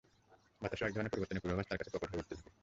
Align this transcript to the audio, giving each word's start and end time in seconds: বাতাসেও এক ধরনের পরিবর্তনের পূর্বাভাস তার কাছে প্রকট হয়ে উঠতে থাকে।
বাতাসেও 0.61 0.87
এক 0.87 0.93
ধরনের 0.95 1.13
পরিবর্তনের 1.13 1.41
পূর্বাভাস 1.43 1.67
তার 1.69 1.77
কাছে 1.79 1.91
প্রকট 1.91 2.11
হয়ে 2.11 2.21
উঠতে 2.21 2.33
থাকে। 2.37 2.51